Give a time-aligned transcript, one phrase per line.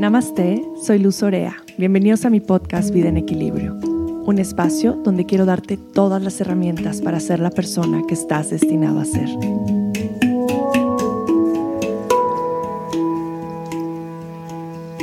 [0.00, 1.58] Namaste, soy Luz Orea.
[1.76, 7.02] Bienvenidos a mi podcast Vida en Equilibrio, un espacio donde quiero darte todas las herramientas
[7.02, 9.28] para ser la persona que estás destinado a ser.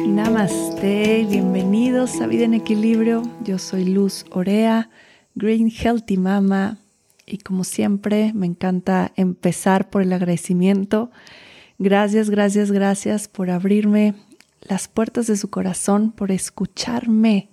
[0.08, 3.22] Namaste, bienvenidos a Vida en Equilibrio.
[3.44, 4.90] Yo soy Luz Orea,
[5.36, 6.80] Green Healthy Mama,
[7.28, 11.12] y como siempre me encanta empezar por el agradecimiento.
[11.78, 14.16] Gracias, gracias, gracias por abrirme
[14.62, 17.50] las puertas de su corazón, por escucharme.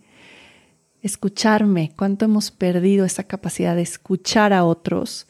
[1.03, 5.27] Escucharme, cuánto hemos perdido esa capacidad de escuchar a otros,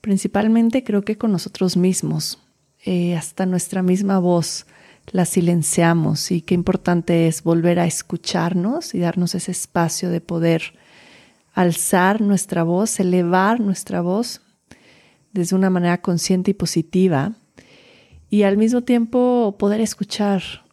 [0.00, 2.38] principalmente creo que con nosotros mismos,
[2.84, 4.66] eh, hasta nuestra misma voz
[5.12, 10.74] la silenciamos y qué importante es volver a escucharnos y darnos ese espacio de poder
[11.54, 14.42] alzar nuestra voz, elevar nuestra voz
[15.32, 17.32] desde una manera consciente y positiva
[18.28, 20.65] y al mismo tiempo poder escuchar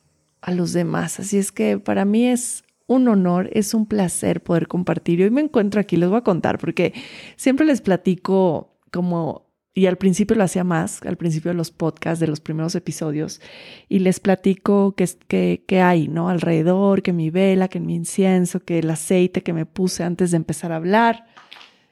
[0.44, 1.20] a los demás.
[1.20, 5.20] Así es que para mí es un honor, es un placer poder compartir.
[5.20, 6.94] Y hoy me encuentro aquí, les voy a contar, porque
[7.36, 12.20] siempre les platico como, y al principio lo hacía más, al principio de los podcasts,
[12.20, 13.42] de los primeros episodios,
[13.90, 16.30] y les platico qué que, hay, ¿no?
[16.30, 20.38] Alrededor, que mi vela, que mi incienso, que el aceite que me puse antes de
[20.38, 21.26] empezar a hablar.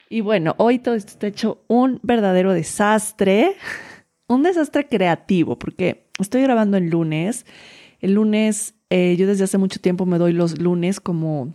[0.10, 3.56] Y bueno, hoy todo esto está hecho un verdadero desastre,
[4.28, 7.46] un desastre creativo, porque estoy grabando el lunes
[8.02, 11.54] el lunes, eh, yo desde hace mucho tiempo me doy los lunes como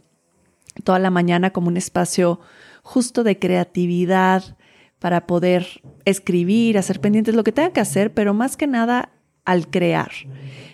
[0.84, 2.40] toda la mañana como un espacio
[2.82, 4.56] justo de creatividad
[4.98, 9.10] para poder escribir, hacer pendientes, lo que tenga que hacer, pero más que nada
[9.44, 10.10] al crear.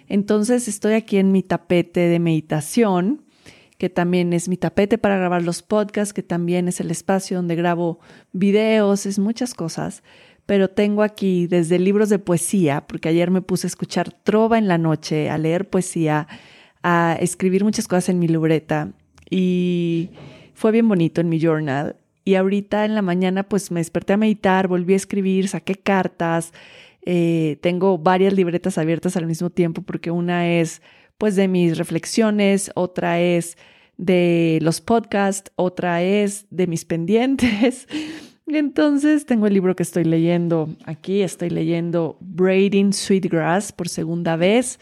[0.09, 3.25] Entonces estoy aquí en mi tapete de meditación,
[3.79, 7.57] que también es mi tapete para grabar los podcasts, que también es el espacio donde
[7.57, 7.99] grabo
[8.33, 10.03] videos, es muchas cosas
[10.47, 14.69] pero tengo aquí desde libros de poesía, porque ayer me puse a escuchar trova en
[14.69, 16.27] la noche, a leer poesía,
[16.83, 18.93] a escribir muchas cosas en mi libreta
[19.31, 20.11] y
[20.55, 21.97] fue bien bonito en mi journal.
[22.25, 26.53] Y ahorita en la mañana pues me desperté a meditar, volví a escribir, saqué cartas,
[27.05, 30.83] eh, tengo varias libretas abiertas al mismo tiempo porque una es
[31.19, 33.57] pues de mis reflexiones, otra es
[33.97, 37.89] de los podcasts, otra es de mis pendientes.
[38.47, 44.81] Entonces tengo el libro que estoy leyendo aquí, estoy leyendo Braiding Sweetgrass por segunda vez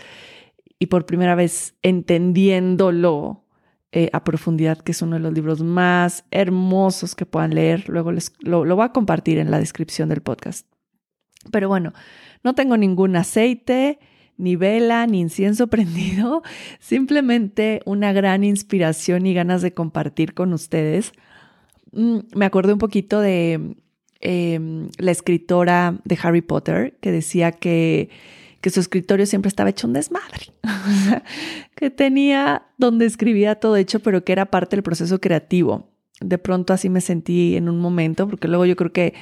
[0.79, 3.45] y por primera vez entendiéndolo
[3.93, 7.89] eh, a profundidad, que es uno de los libros más hermosos que puedan leer.
[7.89, 10.67] Luego les, lo, lo voy a compartir en la descripción del podcast.
[11.51, 11.93] Pero bueno,
[12.43, 13.99] no tengo ningún aceite,
[14.37, 16.43] ni vela, ni incienso prendido,
[16.79, 21.13] simplemente una gran inspiración y ganas de compartir con ustedes
[21.93, 23.77] me acordé un poquito de
[24.21, 28.11] em, la escritora de Harry Potter que decía que,
[28.61, 30.53] que su escritorio siempre estaba hecho un desmadre,
[31.75, 35.89] que tenía donde escribía todo hecho, pero que era parte del proceso creativo.
[36.21, 39.15] De pronto así me sentí en un momento, porque luego yo creo que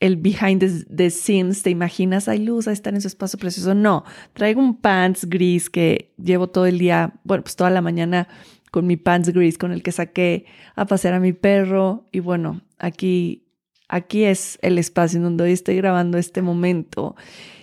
[0.00, 3.74] el behind the, scenes, te imaginas, hay luz, ahí está en su espacio precioso.
[3.74, 8.28] No, traigo un pants gris que llevo todo el día, bueno, pues toda la mañana
[8.70, 12.04] con mi pants gris con el que saqué a pasear a mi perro.
[12.12, 13.44] Y bueno, aquí,
[13.88, 17.16] aquí es el espacio en donde hoy estoy grabando este momento.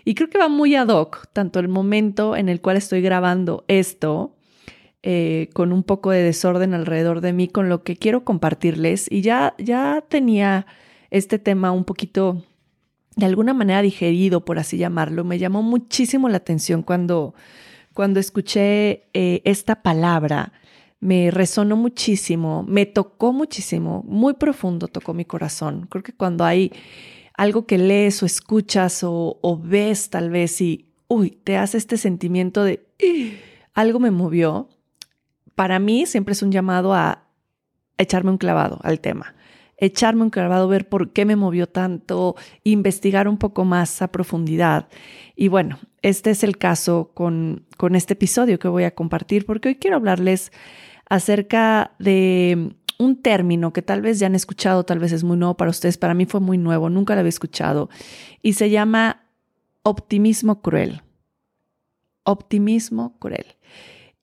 [0.06, 3.64] Y creo que va muy ad hoc, tanto el momento en el cual estoy grabando
[3.68, 4.36] esto,
[5.02, 9.10] eh, con un poco de desorden alrededor de mí, con lo que quiero compartirles.
[9.10, 10.66] Y ya, ya tenía
[11.10, 12.44] este tema un poquito,
[13.16, 15.24] de alguna manera digerido, por así llamarlo.
[15.24, 17.34] Me llamó muchísimo la atención cuando,
[17.94, 20.52] cuando escuché eh, esta palabra
[21.04, 25.86] me resonó muchísimo, me tocó muchísimo, muy profundo tocó mi corazón.
[25.90, 26.72] Creo que cuando hay
[27.36, 32.64] algo que lees o escuchas o, ves tal vez y, uy, te hace este sentimiento
[32.64, 32.88] de,
[33.74, 34.70] algo me movió,
[35.56, 37.26] para mí siempre es un llamado a
[37.98, 39.36] echarme un clavado al tema,
[39.76, 44.88] echarme un clavado, ver por qué me movió tanto, investigar un poco más a profundidad.
[45.36, 49.68] Y bueno, este es el caso con, con este episodio que voy a compartir, porque
[49.68, 50.54] hoy quiero hablarles
[51.14, 55.56] acerca de un término que tal vez ya han escuchado, tal vez es muy nuevo
[55.56, 57.88] para ustedes, para mí fue muy nuevo, nunca lo había escuchado,
[58.42, 59.22] y se llama
[59.84, 61.04] optimismo cruel.
[62.24, 63.46] Optimismo cruel.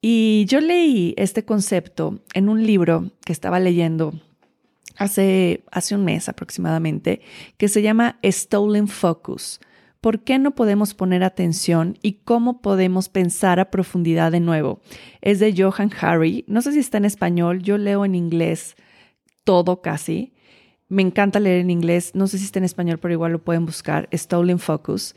[0.02, 4.12] Y yo leí este concepto en un libro que estaba leyendo
[4.96, 7.20] hace, hace un mes aproximadamente,
[7.56, 9.60] que se llama Stolen Focus
[10.00, 14.81] ¿Por qué no podemos poner atención y cómo podemos pensar a profundidad de nuevo?
[15.20, 16.44] Es de Johan Harry.
[16.49, 18.76] No sé si está en español, yo leo en inglés
[19.44, 20.32] todo casi.
[20.88, 23.67] Me encanta leer en inglés, no sé si está en español, pero igual lo pueden
[23.67, 25.14] buscar, Stolen Focus.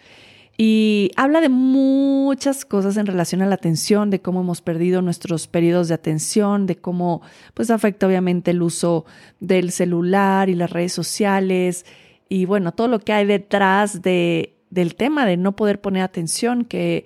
[0.57, 5.47] Y habla de muchas cosas en relación a la atención, de cómo hemos perdido nuestros
[5.47, 7.21] periodos de atención, de cómo
[7.53, 9.05] pues afecta obviamente el uso
[9.39, 11.85] del celular y las redes sociales
[12.29, 16.65] y bueno, todo lo que hay detrás de, del tema de no poder poner atención,
[16.65, 17.05] que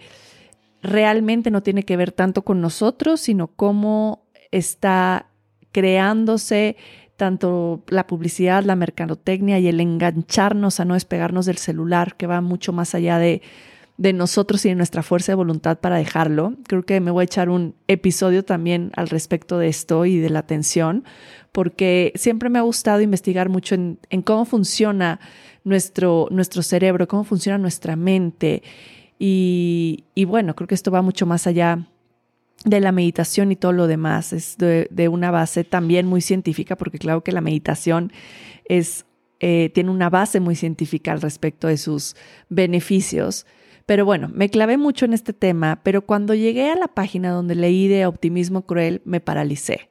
[0.82, 5.28] realmente no tiene que ver tanto con nosotros, sino cómo está
[5.72, 6.78] creándose
[7.18, 12.42] tanto la publicidad, la mercadotecnia y el engancharnos a no despegarnos del celular, que va
[12.42, 13.42] mucho más allá de,
[13.98, 16.54] de nosotros y de nuestra fuerza de voluntad para dejarlo.
[16.68, 20.30] Creo que me voy a echar un episodio también al respecto de esto y de
[20.30, 21.04] la atención,
[21.52, 25.20] porque siempre me ha gustado investigar mucho en, en cómo funciona
[25.68, 28.64] nuestro, nuestro cerebro, cómo funciona nuestra mente.
[29.20, 31.88] Y, y bueno, creo que esto va mucho más allá
[32.64, 34.34] de la meditación y todo lo demás.
[34.34, 38.12] Es de, una base también muy científica, porque claro que la meditación
[38.66, 39.06] es,
[39.40, 42.16] eh, tiene una base muy científica al respecto de sus
[42.50, 43.46] beneficios.
[43.86, 47.56] Pero bueno, me clavé mucho en este tema, pero cuando llegué a la página donde
[47.56, 49.90] leí de optimismo cruel, me paralicé.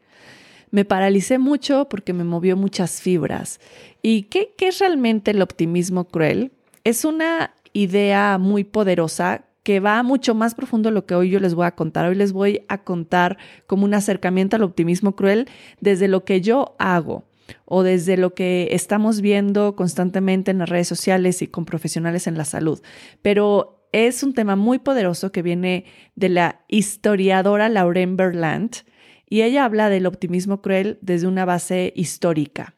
[0.70, 3.60] Me paralicé mucho porque me movió muchas fibras.
[4.02, 6.52] ¿Y qué, es realmente el optimismo cruel?
[6.84, 11.40] Es una idea muy poderosa que va mucho más profundo de lo que hoy yo
[11.40, 12.06] les voy a contar.
[12.06, 13.36] Hoy les voy a contar
[13.66, 15.48] como un acercamiento al optimismo cruel
[15.80, 17.24] desde lo que yo hago
[17.64, 22.38] o desde lo que estamos viendo constantemente en las redes sociales y con profesionales en
[22.38, 22.80] la salud.
[23.22, 25.84] Pero es un tema muy poderoso que viene
[26.14, 28.84] de la historiadora Lauren Berland
[29.28, 32.74] y ella habla del optimismo cruel desde una base histórica.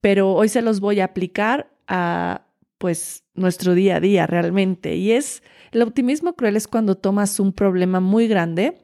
[0.00, 2.42] Pero hoy se los voy a aplicar a
[2.78, 5.42] pues nuestro día a día realmente y es
[5.72, 8.78] el optimismo cruel es cuando tomas un problema muy grande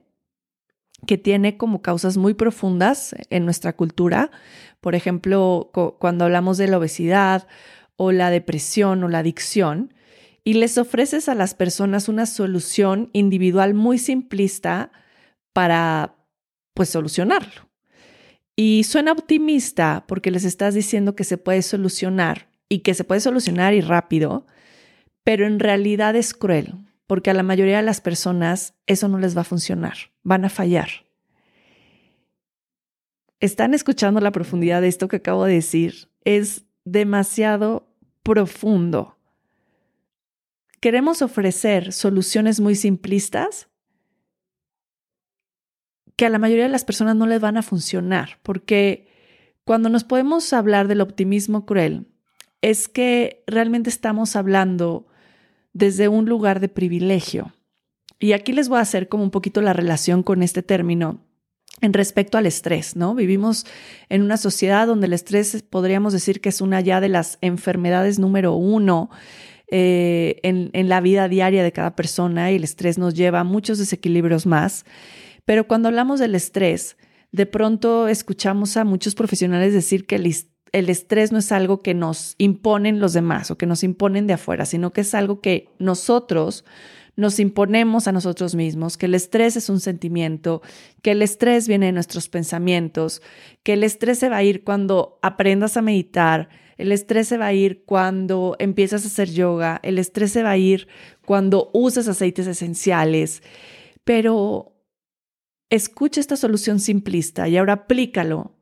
[1.06, 4.30] que tiene como causas muy profundas en nuestra cultura.
[4.80, 7.48] Por ejemplo, cuando hablamos de la obesidad
[7.96, 9.92] o la depresión o la adicción,
[10.44, 14.90] y les ofreces a las personas una solución individual muy simplista
[15.52, 16.16] para,
[16.74, 17.68] pues, solucionarlo.
[18.56, 23.20] Y suena optimista porque les estás diciendo que se puede solucionar y que se puede
[23.20, 24.46] solucionar y rápido,
[25.24, 26.74] pero en realidad es cruel,
[27.06, 30.48] porque a la mayoría de las personas eso no les va a funcionar, van a
[30.50, 30.88] fallar.
[33.40, 36.08] ¿Están escuchando la profundidad de esto que acabo de decir?
[36.24, 37.88] Es demasiado
[38.22, 39.18] profundo.
[40.80, 43.68] Queremos ofrecer soluciones muy simplistas
[46.16, 49.08] que a la mayoría de las personas no les van a funcionar, porque
[49.64, 52.06] cuando nos podemos hablar del optimismo cruel,
[52.60, 55.06] es que realmente estamos hablando
[55.72, 57.52] desde un lugar de privilegio.
[58.18, 61.24] Y aquí les voy a hacer como un poquito la relación con este término
[61.80, 63.14] en respecto al estrés, ¿no?
[63.14, 63.66] Vivimos
[64.08, 68.20] en una sociedad donde el estrés podríamos decir que es una ya de las enfermedades
[68.20, 69.10] número uno
[69.68, 73.44] eh, en, en la vida diaria de cada persona y el estrés nos lleva a
[73.44, 74.84] muchos desequilibrios más.
[75.44, 76.96] Pero cuando hablamos del estrés,
[77.32, 82.34] de pronto escuchamos a muchos profesionales decir que el, estrés no es algo que nos
[82.38, 86.64] imponen los demás o que nos imponen de afuera, sino que es algo que nosotros
[87.16, 90.62] nos imponemos a nosotros mismos, que el estrés es un sentimiento,
[91.02, 93.20] que el estrés viene de nuestros pensamientos,
[93.62, 96.48] que el estrés se va a ir cuando aprendas a meditar,
[96.78, 100.50] el estrés se va a ir cuando empiezas a hacer yoga, el estrés se va
[100.50, 100.88] a ir
[101.26, 103.42] cuando usas aceites esenciales,
[104.04, 104.71] pero
[105.72, 108.54] escucha esta solución simplista y ahora aplícalo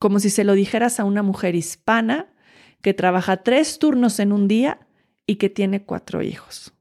[0.00, 2.34] como si se lo dijeras a una mujer hispana
[2.82, 4.86] que trabaja tres turnos en un día
[5.26, 6.74] y que tiene cuatro hijos.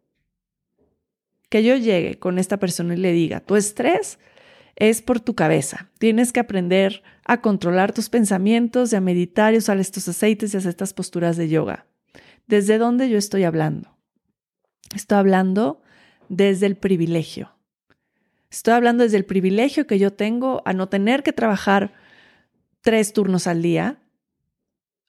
[1.49, 4.17] Que yo llegue con esta persona y le diga, tu estrés
[4.75, 5.91] es por tu cabeza.
[5.99, 10.57] Tienes que aprender a controlar tus pensamientos, y a meditar y usar estos aceites y
[10.57, 11.85] hacer estas posturas de yoga.
[12.47, 13.97] ¿Desde dónde yo estoy hablando?
[14.95, 15.81] Estoy hablando
[16.27, 17.56] desde el privilegio.
[18.49, 21.93] Estoy hablando desde el privilegio que yo tengo a no tener que trabajar
[22.81, 23.99] tres turnos al día,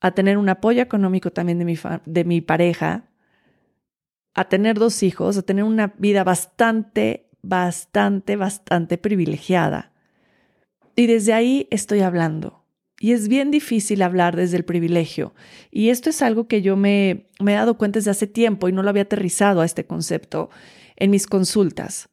[0.01, 3.05] a tener un apoyo económico también de mi, de mi pareja,
[4.35, 9.93] a tener dos hijos, a tener una vida bastante, bastante, bastante privilegiada.
[10.97, 12.65] Y desde ahí estoy hablando.
[13.01, 15.33] Y es bien difícil hablar desde el privilegio.
[15.71, 18.73] Y esto es algo que yo me, me he dado cuenta desde hace tiempo y
[18.73, 20.51] no lo había aterrizado a este concepto
[20.97, 22.11] en mis consultas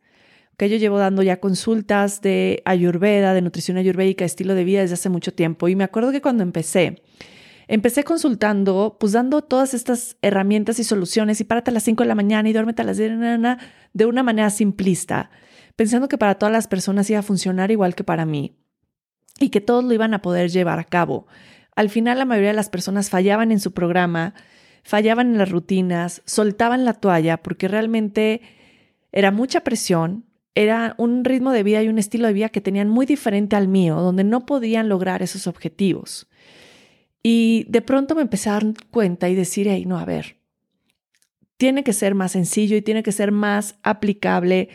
[0.57, 4.93] que yo llevo dando ya consultas de ayurveda, de nutrición ayurvédica, estilo de vida desde
[4.93, 5.67] hace mucho tiempo.
[5.67, 7.01] Y me acuerdo que cuando empecé,
[7.67, 12.07] empecé consultando, pues dando todas estas herramientas y soluciones y párate a las 5 de
[12.07, 13.59] la mañana y duérmete a las 10 de la mañana
[13.93, 15.29] de una manera simplista,
[15.75, 18.55] pensando que para todas las personas iba a funcionar igual que para mí
[19.39, 21.27] y que todos lo iban a poder llevar a cabo.
[21.75, 24.33] Al final la mayoría de las personas fallaban en su programa,
[24.83, 28.41] fallaban en las rutinas, soltaban la toalla porque realmente
[29.11, 32.89] era mucha presión, era un ritmo de vida y un estilo de vida que tenían
[32.89, 36.27] muy diferente al mío, donde no podían lograr esos objetivos.
[37.21, 40.37] Y de pronto me empecé a dar cuenta y decir, hey, no, a ver,
[41.57, 44.69] tiene que ser más sencillo y tiene que ser más aplicable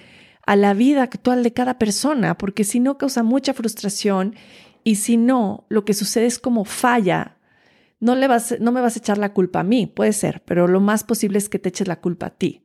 [0.46, 4.34] a la vida actual de cada persona, porque si no causa mucha frustración
[4.84, 7.38] y si no, lo que sucede es como falla.
[8.00, 10.66] No, le vas, no me vas a echar la culpa a mí, puede ser, pero
[10.66, 12.62] lo más posible es que te eches la culpa a ti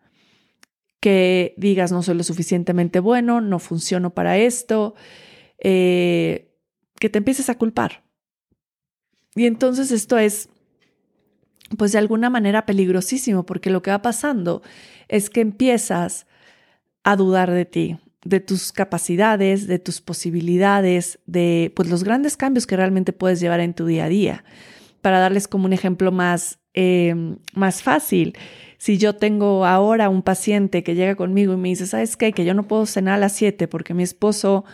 [1.05, 4.95] que digas no soy lo suficientemente bueno, no funciono para esto,
[5.59, 6.51] eh,
[6.99, 8.03] que te empieces a culpar.
[9.35, 10.49] Y entonces esto es,
[11.77, 14.63] pues de alguna manera peligrosísimo, porque lo que va pasando
[15.07, 16.25] es que empiezas
[17.03, 22.65] a dudar de ti, de tus capacidades, de tus posibilidades, de pues los grandes cambios
[22.65, 24.43] que realmente puedes llevar en tu día a día.
[25.03, 27.15] Para darles como un ejemplo más, eh,
[27.53, 28.37] más fácil,
[28.77, 32.33] si yo tengo ahora un paciente que llega conmigo y me dice, ¿sabes qué?
[32.33, 34.65] Que yo no puedo cenar a las 7 porque mi esposo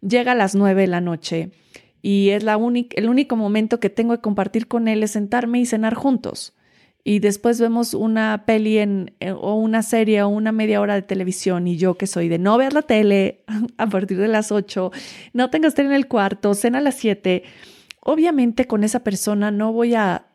[0.00, 1.50] llega a las 9 de la noche
[2.02, 2.58] y es la
[2.96, 6.54] el único momento que tengo que compartir con él es sentarme y cenar juntos.
[7.06, 11.02] Y después vemos una peli en, eh, o una serie o una media hora de
[11.02, 13.44] televisión y yo que soy de no ver la tele
[13.78, 14.90] a partir de las 8,
[15.34, 17.42] no que estar en el cuarto, cena a las 7.
[18.00, 20.26] Obviamente con esa persona no voy a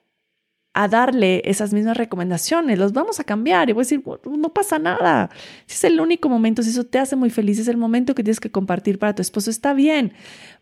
[0.74, 4.78] a darle esas mismas recomendaciones, los vamos a cambiar y voy a decir, no pasa
[4.78, 5.30] nada.
[5.66, 8.24] Si es el único momento, si eso te hace muy feliz, es el momento que
[8.24, 10.14] tienes que compartir para tu esposo, está bien.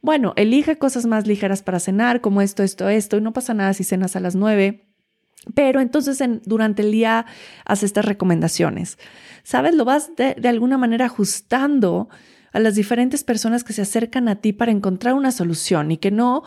[0.01, 3.73] Bueno, elige cosas más ligeras para cenar, como esto, esto, esto, y no pasa nada
[3.73, 4.85] si cenas a las nueve.
[5.53, 7.25] Pero entonces durante el día
[7.65, 8.97] haz estas recomendaciones.
[9.43, 9.75] ¿Sabes?
[9.75, 12.09] Lo vas de, de alguna manera ajustando
[12.53, 16.11] a las diferentes personas que se acercan a ti para encontrar una solución y que
[16.11, 16.43] no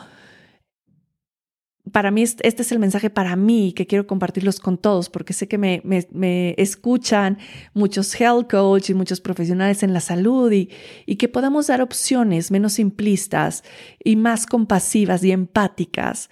[1.92, 5.48] para mí este es el mensaje para mí que quiero compartirlos con todos porque sé
[5.48, 7.38] que me, me, escuchan
[7.74, 10.70] muchos health coach y muchos profesionales en la salud y,
[11.06, 13.64] y que podamos dar opciones menos simplistas
[14.02, 16.30] y más compasivas y empáticas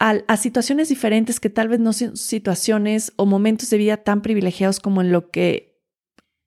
[0.00, 4.22] a, a, situaciones diferentes que tal vez no son situaciones o momentos de vida tan
[4.22, 5.80] privilegiados como en lo que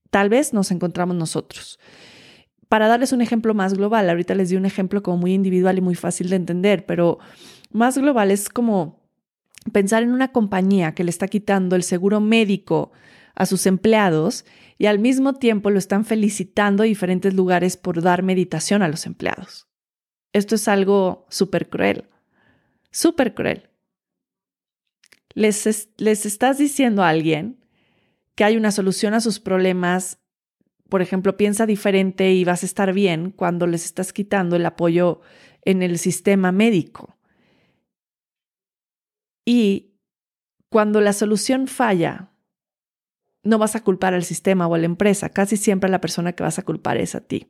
[0.09, 1.79] tal vez nos encontramos nosotros.
[2.69, 5.81] Para darles un ejemplo más global, ahorita les di un ejemplo como muy individual y
[5.81, 7.19] muy fácil de entender, pero
[7.71, 9.01] más global es como
[9.71, 12.91] pensar en una compañía que le está quitando el seguro médico
[13.35, 14.45] a sus empleados
[14.77, 19.05] y al mismo tiempo lo están felicitando a diferentes lugares por dar meditación a los
[19.05, 19.67] empleados.
[20.33, 22.09] Esto es algo súper cruel,
[22.91, 23.69] súper cruel.
[25.33, 27.63] Les, les estás diciendo a alguien
[28.35, 30.19] que hay una solución a sus problemas,
[30.89, 35.21] por ejemplo, piensa diferente y vas a estar bien cuando les estás quitando el apoyo
[35.63, 37.16] en el sistema médico.
[39.49, 39.93] Y
[40.67, 42.33] cuando la solución falla,
[43.43, 46.43] no vas a culpar al sistema o a la empresa, casi siempre la persona que
[46.43, 47.47] vas a culpar es a ti.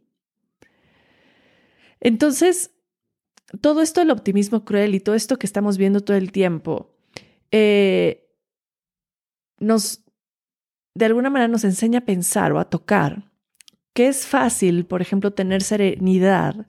[2.00, 2.70] Entonces,
[3.62, 6.96] todo esto del optimismo cruel y todo esto que estamos viendo todo el tiempo,
[7.50, 8.30] eh,
[9.58, 10.04] nos,
[10.94, 13.32] de alguna manera nos enseña a pensar o a tocar
[13.96, 16.68] que es fácil, por ejemplo, tener serenidad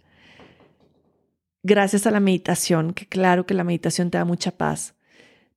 [1.62, 4.94] gracias a la meditación, que claro que la meditación te da mucha paz,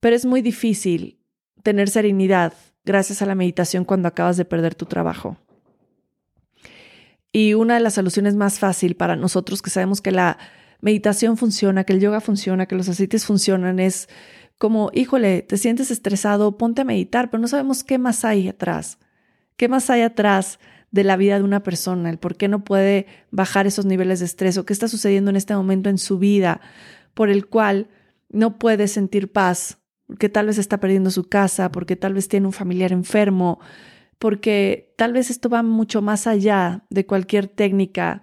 [0.02, 1.20] pero es muy difícil
[1.64, 2.54] tener serenidad
[2.84, 5.38] gracias a la meditación cuando acabas de perder tu trabajo.
[7.32, 10.38] Y una de las soluciones más fácil para nosotros que sabemos que la
[10.82, 14.10] meditación funciona, que el yoga funciona, que los aceites funcionan, es
[14.58, 18.98] como, híjole, te sientes estresado, ponte a meditar, pero no sabemos qué más hay atrás.
[19.56, 22.10] ¿Qué más hay atrás de la vida de una persona?
[22.10, 25.36] El por qué no puede bajar esos niveles de estrés o qué está sucediendo en
[25.36, 26.60] este momento en su vida
[27.14, 27.88] por el cual
[28.30, 29.81] no puede sentir paz
[30.12, 33.62] porque tal vez está perdiendo su casa, porque tal vez tiene un familiar enfermo,
[34.20, 38.22] porque tal vez esto va mucho más allá de cualquier técnica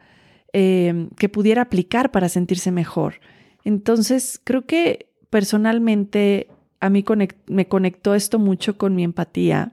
[0.52, 3.21] eh, que pudiera aplicar para sentirse mejor.
[3.64, 7.02] Entonces, creo que personalmente a mí
[7.47, 9.73] me conectó esto mucho con mi empatía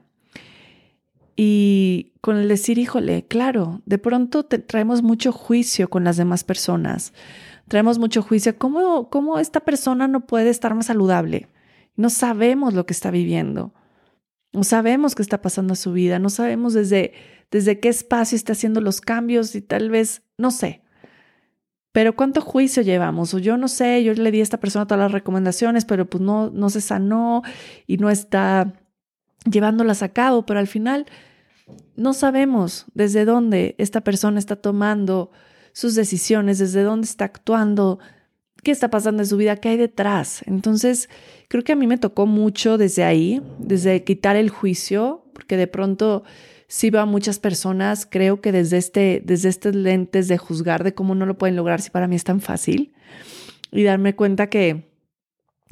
[1.36, 7.12] y con el decir, híjole, claro, de pronto traemos mucho juicio con las demás personas,
[7.68, 11.50] traemos mucho juicio, ¿cómo, ¿cómo esta persona no puede estar más saludable?
[11.96, 13.74] No sabemos lo que está viviendo.
[14.52, 16.18] No sabemos qué está pasando a su vida.
[16.18, 17.12] No sabemos desde,
[17.50, 20.82] desde qué espacio está haciendo los cambios y tal vez, no sé.
[21.92, 23.32] Pero cuánto juicio llevamos.
[23.34, 26.22] O yo no sé, yo le di a esta persona todas las recomendaciones, pero pues
[26.22, 27.42] no, no se sanó
[27.86, 28.74] y no está
[29.50, 30.44] llevándolas a cabo.
[30.44, 31.06] Pero al final
[31.96, 35.30] no sabemos desde dónde esta persona está tomando
[35.72, 37.98] sus decisiones, desde dónde está actuando,
[38.66, 40.42] qué está pasando en su vida, qué hay detrás.
[40.44, 41.08] Entonces,
[41.46, 45.68] creo que a mí me tocó mucho desde ahí, desde quitar el juicio, porque de
[45.68, 46.24] pronto
[46.66, 50.94] sí veo a muchas personas, creo que desde este, desde estos lentes de juzgar de
[50.94, 52.92] cómo no lo pueden lograr si para mí es tan fácil
[53.70, 54.90] y darme cuenta que,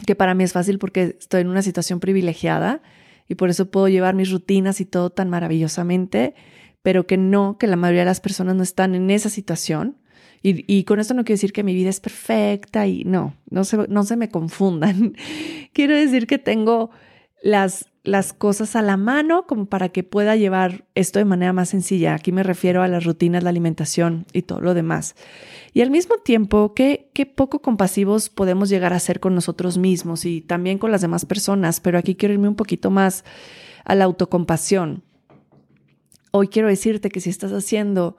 [0.07, 2.81] que para mí es fácil porque estoy en una situación privilegiada
[3.29, 6.37] y por eso puedo llevar mis rutinas y todo tan maravillosamente,
[6.83, 9.97] pero que no, que la mayoría de las personas no están en esa situación.
[10.45, 13.65] Y, y con esto no quiero decir que mi vida es perfecta y no, no
[13.65, 15.17] se, no se me confundan.
[15.73, 16.91] quiero decir que tengo
[17.43, 21.71] las, las cosas a la mano como para que pueda llevar esto de manera más
[21.71, 22.15] sencilla.
[22.15, 25.17] Aquí me refiero a las rutinas, la alimentación y todo lo demás.
[25.73, 30.27] Y al mismo tiempo, qué, qué poco compasivos podemos llegar a ser con nosotros mismos
[30.27, 33.25] y también con las demás personas, pero aquí quiero irme un poquito más
[33.87, 35.03] a la autocompasión.
[36.33, 38.19] Hoy quiero decirte que si estás haciendo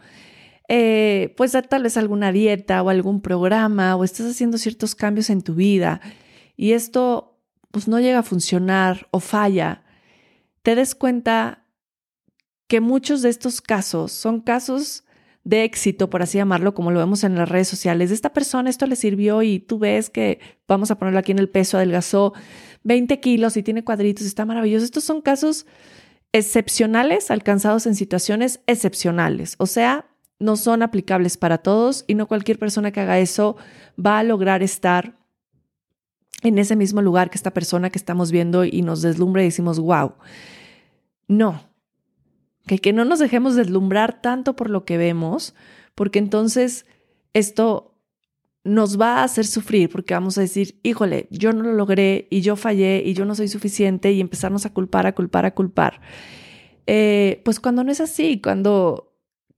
[0.67, 5.41] eh, pues tal vez alguna dieta o algún programa o estás haciendo ciertos cambios en
[5.41, 6.01] tu vida
[6.57, 7.39] y esto
[7.71, 9.83] pues no llega a funcionar o falla,
[10.63, 11.65] te des cuenta
[12.67, 15.03] que muchos de estos casos son casos
[15.43, 18.09] de éxito, por así llamarlo, como lo vemos en las redes sociales.
[18.09, 21.49] Esta persona esto le sirvió y tú ves que, vamos a ponerlo aquí en el
[21.49, 22.33] peso, adelgazó
[22.83, 24.85] 20 kilos y tiene cuadritos, está maravilloso.
[24.85, 25.67] Estos son casos
[26.31, 29.55] excepcionales alcanzados en situaciones excepcionales.
[29.59, 30.07] O sea,
[30.39, 33.55] no son aplicables para todos y no cualquier persona que haga eso
[34.03, 35.17] va a lograr estar
[36.41, 39.79] en ese mismo lugar que esta persona que estamos viendo y nos deslumbra y decimos,
[39.79, 40.13] wow.
[41.27, 41.61] No,
[42.67, 45.55] que, que no nos dejemos deslumbrar tanto por lo que vemos,
[45.95, 46.85] porque entonces
[47.33, 47.95] esto
[48.63, 52.41] nos va a hacer sufrir, porque vamos a decir, híjole, yo no lo logré y
[52.41, 56.01] yo fallé y yo no soy suficiente y empezarnos a culpar, a culpar, a culpar.
[56.87, 59.14] Eh, pues cuando no es así, cuando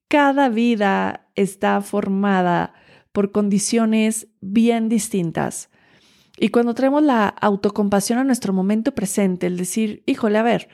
[0.07, 2.73] cada vida está formada
[3.11, 5.69] por condiciones bien distintas,
[6.37, 10.69] y cuando traemos la autocompasión a nuestro momento presente, el decir, híjole, a ver,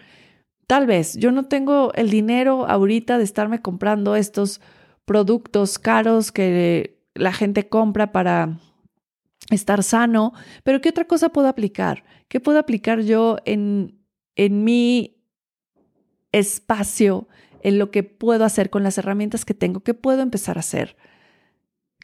[0.67, 4.59] tal vez yo no tengo el dinero ahorita de estarme comprando estos
[5.05, 8.59] productos caros que la gente compra para
[9.49, 12.03] estar sano, pero ¿qué otra cosa puedo aplicar?
[12.27, 13.99] ¿Qué puedo aplicar yo en,
[14.35, 15.15] en mi
[16.33, 17.27] espacio,
[17.63, 19.79] en lo que puedo hacer con las herramientas que tengo?
[19.79, 20.95] ¿Qué puedo empezar a hacer?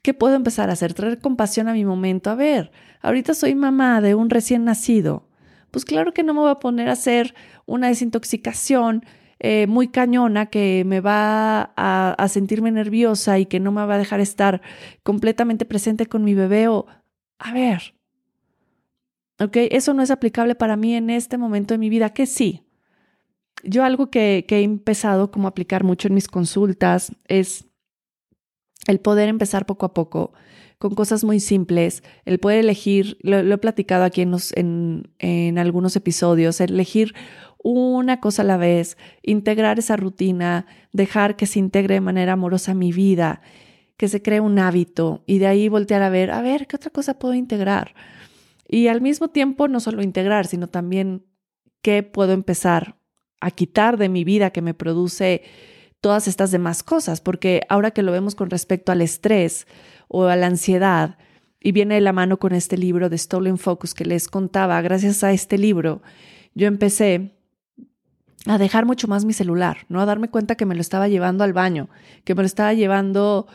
[0.01, 0.93] ¿Qué puedo empezar a hacer?
[0.93, 2.31] Traer compasión a mi momento.
[2.31, 5.27] A ver, ahorita soy mamá de un recién nacido.
[5.69, 9.03] Pues claro que no me voy a poner a hacer una desintoxicación
[9.39, 13.95] eh, muy cañona que me va a, a, sentirme nerviosa y que no me va
[13.95, 14.61] a dejar estar
[15.03, 16.87] completamente presente con mi bebé o,
[17.37, 17.93] a ver,
[19.39, 22.68] ok, eso no es aplicable para mí en este momento de mi vida, que sí.
[23.63, 27.65] Yo algo que, he empezado como a aplicar mucho en mis consultas es
[28.87, 30.33] el poder empezar poco a poco
[30.77, 35.97] con cosas muy simples, el poder elegir, lo, he platicado aquí en, en, en algunos
[35.97, 37.13] episodios, elegir
[37.61, 42.73] una cosa a la vez, integrar esa rutina, dejar que se integre de manera amorosa
[42.73, 43.41] mi vida,
[43.97, 46.91] que se cree un hábito y de ahí voltear a ver, a ver, ¿qué otra
[46.91, 47.93] cosa puedo integrar?
[48.65, 51.25] Y al mismo tiempo no solo integrar, sino también
[51.81, 52.98] qué puedo empezar
[53.39, 55.43] a quitar de mi vida que me produce
[56.01, 59.67] todas estas demás cosas, porque ahora que lo vemos con respecto al estrés
[60.07, 61.17] o a la ansiedad,
[61.61, 65.23] y viene de la mano con este libro de Stolen Focus que les contaba, gracias
[65.23, 66.01] a este libro,
[66.55, 67.35] yo empecé
[68.45, 69.99] a dejar mucho más mi celular, ¿no?
[69.99, 71.89] A darme cuenta que me lo estaba llevando al baño,
[72.23, 73.47] que me lo estaba llevando,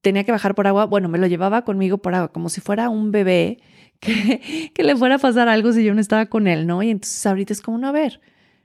[0.00, 2.88] tenía que bajar por agua, bueno, me lo llevaba conmigo por agua, como si fuera
[2.88, 3.58] un bebé
[4.00, 6.82] que, le fuera a pasar algo si yo no estaba con él, ¿no?
[6.82, 8.20] Y entonces ahorita es como, no, a ver,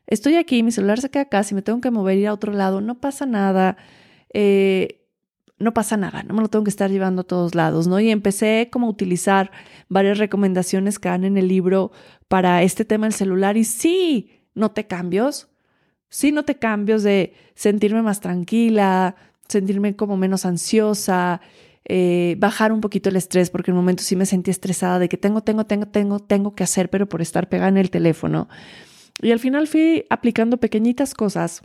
[0.08, 2.54] estoy aquí, mi celular se queda acá, si me tengo que mover ir a otro
[2.54, 3.78] lado, no pasa nada,
[4.34, 5.02] eh,
[5.60, 8.00] no pasa nada, no me lo tengo que estar llevando a todos lados, ¿no?
[8.00, 9.52] Y empecé como a utilizar
[9.88, 11.92] varias recomendaciones que dan en el libro
[12.28, 15.48] para este tema del celular y sí, no te cambios,
[16.10, 19.16] sí, no te cambios de sentirme más tranquila,
[19.48, 21.42] sentirme como menos ansiosa,
[21.86, 25.10] eh, bajar un poquito el estrés, porque en un momento sí me sentí estresada de
[25.10, 28.48] que tengo, tengo, tengo, tengo, tengo que hacer, pero por estar pegada en el teléfono.
[29.22, 31.62] Y al final fui aplicando pequeñitas cosas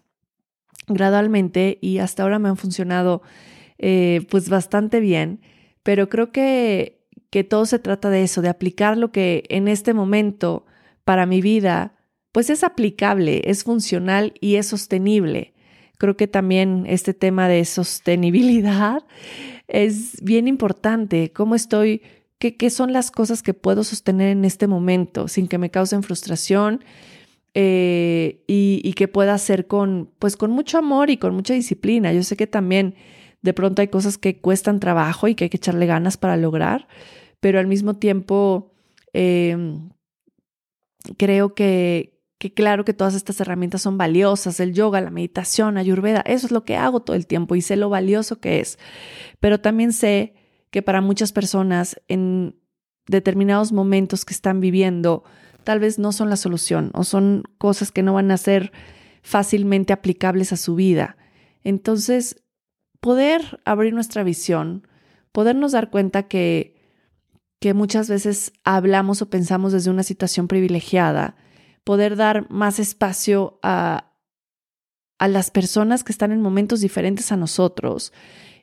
[0.87, 3.23] gradualmente y hasta ahora me han funcionado
[3.79, 5.41] eh, pues bastante bien,
[5.83, 9.95] pero creo que, que todo se trata de eso, de aplicar lo que en este
[9.95, 10.67] momento
[11.05, 11.95] para mi vida
[12.33, 15.55] pues es aplicable, es funcional y es sostenible.
[15.97, 19.05] Creo que también este tema de sostenibilidad
[19.69, 22.03] es bien importante, cómo estoy,
[22.39, 26.03] qué, qué son las cosas que puedo sostener en este momento sin que me causen
[26.03, 26.85] frustración,
[27.61, 32.13] eh, y, que pueda hacer con, pues con mucho amor y con mucha disciplina.
[32.13, 32.95] Yo sé que también
[33.43, 36.87] de pronto hay cosas que cuestan trabajo y que hay que echarle ganas para lograr,
[37.41, 38.75] pero al mismo tiempo
[39.13, 39.91] em,
[41.17, 46.21] creo que, que claro que todas estas herramientas son valiosas, el yoga, la meditación, ayurveda,
[46.27, 48.79] eso es lo que hago todo el tiempo y sé lo valioso que es,
[49.41, 50.35] pero también sé
[50.71, 52.55] que para muchas personas en
[53.09, 55.25] determinados momentos que están viviendo,
[55.69, 58.73] tal vez no son la solución o son cosas que no van a ser
[59.21, 61.19] fácilmente aplicables a su vida.
[61.63, 62.43] Entonces,
[63.01, 64.89] poder abrir nuestra visión,
[65.31, 66.75] podernos dar cuenta que,
[67.61, 71.37] que muchas veces hablamos o pensamos desde una situación privilegiada,
[71.85, 74.15] poder dar más espacio a,
[75.19, 78.15] a las personas que están en momentos diferentes a nosotros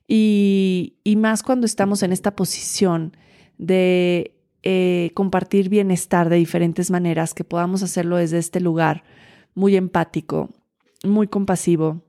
[0.07, 3.15] y, y más cuando estamos en esta posición
[3.59, 4.35] de
[4.67, 9.04] eh, compartir bienestar de diferentes maneras, que podamos hacerlo desde este lugar
[9.54, 10.49] muy empático,
[11.04, 12.01] muy compasivo,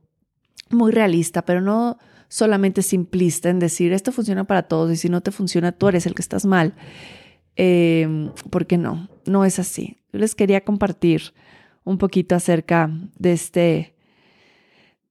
[0.71, 5.21] muy realista, pero no solamente simplista en decir esto funciona para todos y si no
[5.21, 6.75] te funciona tú eres el que estás mal.
[7.57, 9.99] Eh, porque no, no es así.
[10.11, 11.35] Yo les quería compartir
[11.85, 13.95] un poquito acerca de este,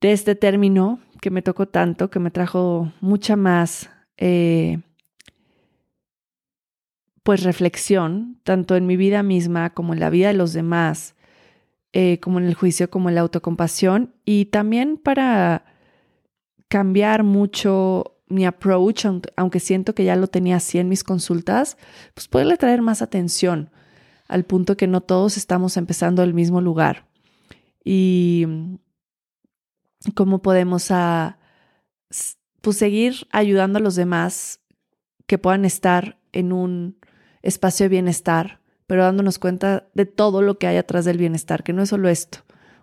[0.01, 4.79] de este término que me tocó tanto, que me trajo mucha más eh,
[7.25, 11.15] pues reflexión, tanto en mi vida misma como en la vida de los demás,
[11.91, 15.65] eh, como en el juicio, como en la autocompasión, y también para
[16.67, 19.07] cambiar mucho mi approach,
[19.37, 21.77] aunque siento que ya lo tenía así en mis consultas,
[22.13, 23.71] pues poderle traer más atención
[24.27, 27.07] al punto que no todos estamos empezando del mismo lugar.
[27.83, 28.45] Y
[30.13, 30.89] cómo podemos
[32.61, 34.59] pues seguir ayudando a los demás
[35.25, 36.97] que puedan estar en un
[37.45, 41.73] espacio de bienestar, pero dándonos cuenta de todo lo que hay atrás del bienestar, que
[41.73, 42.39] no es solo esto.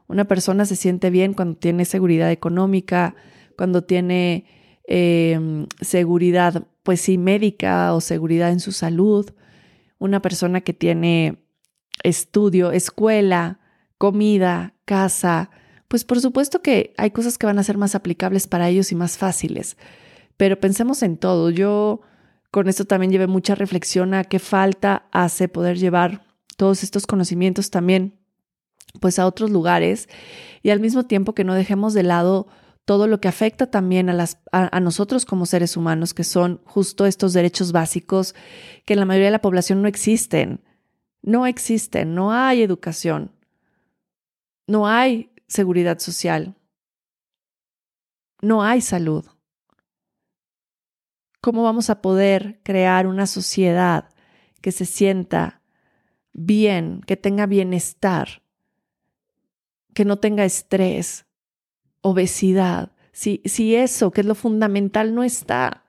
[0.09, 3.15] Una persona se siente bien cuando tiene seguridad económica,
[3.57, 4.47] cuando tiene
[4.85, 9.31] em, seguridad, pues sí, médica o seguridad en su salud.
[9.99, 11.39] Una persona que tiene
[12.03, 13.61] estudio, escuela,
[13.99, 15.51] comida, casa,
[15.89, 18.95] pues por supuesto que hay cosas que van a ser más aplicables para ellos y
[18.95, 19.77] más fáciles.
[20.37, 21.51] Pero pensemos en todo.
[21.51, 22.01] Yo
[22.53, 26.25] con esto también lleve mucha reflexión a qué falta hace poder llevar
[26.57, 28.21] todos estos conocimientos también
[29.01, 30.09] pues a otros lugares
[30.63, 32.47] y al mismo tiempo que no dejemos de lado
[32.85, 37.07] todo lo que afecta también a, las, a, nosotros como seres humanos, que son justo
[37.07, 38.35] estos derechos básicos
[38.85, 40.63] que en la mayoría de la población no existen.
[41.23, 43.31] No existen, no hay educación,
[44.67, 46.57] no hay seguridad social,
[48.41, 49.25] no hay salud.
[51.43, 54.09] ¿Cómo vamos a poder crear una sociedad
[54.61, 55.61] que se sienta
[56.33, 58.43] bien, que tenga bienestar,
[59.93, 61.27] que no tenga estrés,
[62.01, 62.93] obesidad?
[63.11, 65.83] Si, si eso, que es lo fundamental, no está.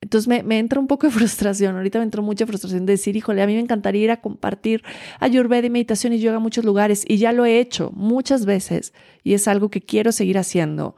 [0.00, 3.42] Entonces me, entra un poco de frustración, ahorita me entró mucha frustración de decir, híjole,
[3.42, 4.84] a mí me encantaría ir a compartir
[5.18, 8.94] ayurveda y meditación y yoga a muchos lugares y ya lo he hecho muchas veces
[9.24, 10.94] y es algo que quiero seguir haciendo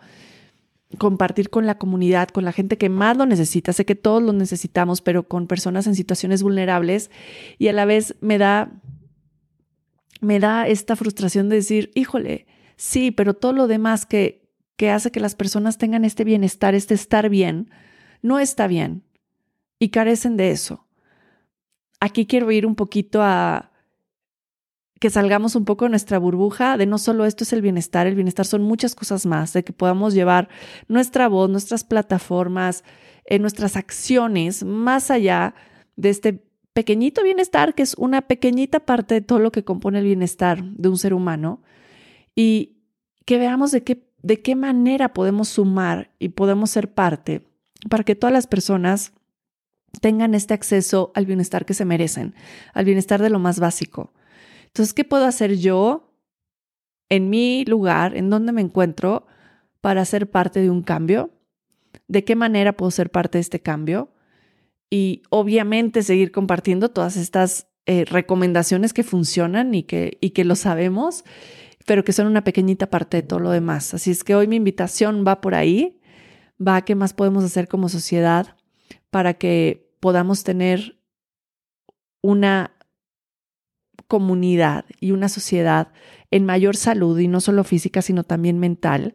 [0.98, 3.72] compartir con la comunidad, con la gente que más lo necesita.
[3.72, 7.10] Sé que todos lo necesitamos, pero con personas en situaciones vulnerables
[7.58, 8.70] y a la vez me da
[10.20, 12.46] me da esta frustración de decir, híjole,
[12.76, 16.94] sí, pero todo lo demás que, que hace que las personas tengan este bienestar, este
[16.94, 17.70] estar bien,
[18.22, 19.04] no está bien
[19.78, 20.86] y carecen de eso.
[22.00, 23.72] Aquí quiero ir un poquito a
[24.98, 28.14] que salgamos un poco de nuestra burbuja de no solo esto es el bienestar, el
[28.14, 30.48] bienestar son muchas cosas más, de que podamos llevar
[30.88, 32.84] nuestra voz, nuestras plataformas,
[33.26, 35.54] en nuestras acciones más allá
[35.96, 40.04] de este pequeñito bienestar, que es una pequeñita parte de todo lo que compone el
[40.04, 41.62] bienestar de un ser humano,
[42.34, 42.76] y
[43.24, 47.46] que veamos de qué, de qué manera podemos sumar y podemos ser parte
[47.90, 49.12] para que todas las personas
[50.00, 52.34] tengan este acceso al bienestar que se merecen,
[52.74, 54.12] al bienestar de lo más básico.
[54.76, 56.12] Entonces, ¿qué puedo hacer yo
[57.08, 59.26] en mi lugar, en donde me encuentro,
[59.80, 61.30] para ser parte de un cambio?
[62.08, 64.12] ¿De qué manera puedo ser parte de este cambio?
[64.90, 70.56] Y obviamente seguir compartiendo todas estas eh, recomendaciones que funcionan y que, y que lo
[70.56, 71.24] sabemos,
[71.86, 73.94] pero que son una pequeñita parte de todo lo demás.
[73.94, 76.02] Así es que hoy mi invitación va por ahí,
[76.60, 78.58] va a qué más podemos hacer como sociedad
[79.08, 81.00] para que podamos tener
[82.20, 82.75] una
[84.08, 85.92] comunidad y una sociedad
[86.30, 89.14] en mayor salud y no solo física, sino también mental,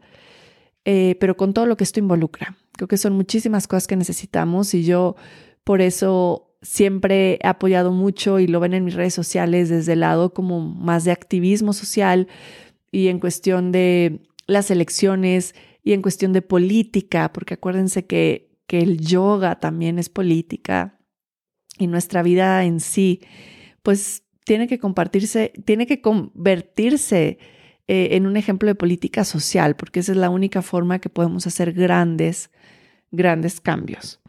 [0.85, 2.57] eh, pero con todo lo que esto involucra.
[2.73, 5.15] Creo que son muchísimas cosas que necesitamos y yo
[5.63, 10.01] por eso siempre he apoyado mucho y lo ven en mis redes sociales desde el
[10.01, 12.27] lado como más de activismo social
[12.91, 18.79] y en cuestión de las elecciones y en cuestión de política, porque acuérdense que, que
[18.79, 20.99] el yoga también es política
[21.77, 23.21] y nuestra vida en sí,
[23.81, 27.37] pues tiene que compartirse, tiene que convertirse
[27.87, 31.47] eh, en un ejemplo de política social, porque esa es la única forma que podemos
[31.47, 32.49] hacer grandes,
[33.11, 34.19] grandes cambios.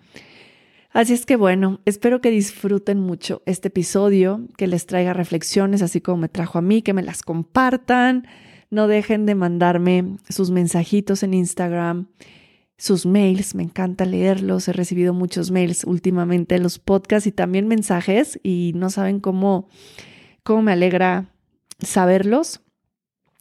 [0.93, 6.03] Así es que bueno, espero que disfruten mucho este episodio, que les traiga reflexiones, así
[6.03, 8.27] como me trajo a mí, que me las compartan.
[8.71, 12.09] No dejen de mandarme sus mensajitos en Instagram,
[12.83, 14.67] sus mails, me encanta leerlos.
[14.67, 19.69] He recibido muchos mails últimamente en los podcasts y también mensajes y no saben cómo,
[20.43, 21.29] cómo me alegra
[21.79, 22.61] saberlos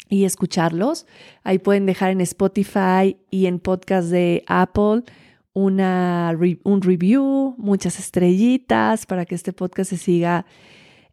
[0.10, 1.08] y escucharlos.
[1.43, 5.06] Ahí pueden dejar en Spotify y en podcast de Apple
[5.54, 10.45] una, un review, muchas estrellitas para que este podcast se siga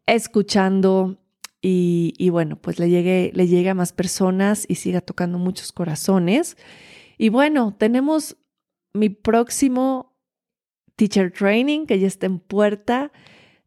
[0.05, 1.17] escuchando
[1.63, 6.59] y, bueno, pues le llegue, le llegue a más personas y siga tocando muchos corazones.
[7.19, 8.37] Y bueno, tenemos
[8.95, 10.17] mi próximo
[10.97, 13.13] teacher training que ya está en puerta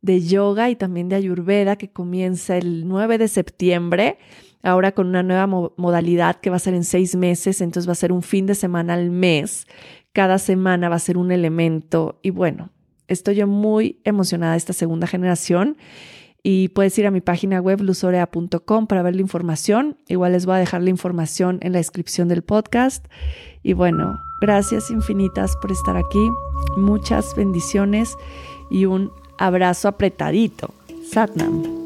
[0.01, 4.17] de yoga y también de ayurveda que comienza el 9 de septiembre
[4.63, 7.95] ahora con una nueva modalidad que va a ser en seis meses, entonces va a
[7.95, 9.67] ser un fin de semana al mes.
[10.13, 12.19] Cada semana va a ser un elemento.
[12.21, 12.69] Y bueno,
[13.07, 15.77] estoy yo muy emocionada de esta segunda generación
[16.43, 19.97] y puedes ir a mi página web luzorea.com para ver la información.
[20.07, 23.05] Igual les voy a dejar la información en la descripción del podcast.
[23.63, 26.29] Y bueno, gracias infinitas por estar aquí.
[26.77, 28.15] Muchas bendiciones
[28.71, 30.73] y un abrazo apretadito.
[31.11, 31.81] Satnam.